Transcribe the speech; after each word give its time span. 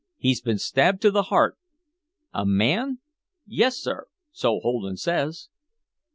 He'd 0.17 0.41
been 0.43 0.57
stabbed 0.57 0.99
to 1.03 1.11
the 1.11 1.21
heart." 1.29 1.59
"A 2.33 2.43
man!" 2.43 3.01
"Yes, 3.45 3.77
sir 3.77 4.07
so 4.31 4.59
Holden 4.59 4.97
says." 4.97 5.49